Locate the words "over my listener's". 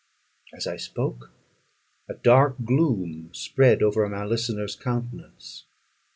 3.83-4.75